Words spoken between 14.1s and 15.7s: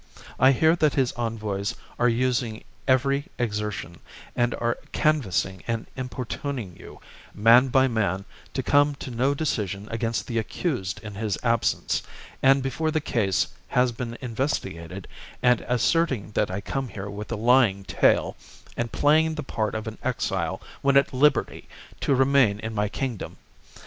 investigated, and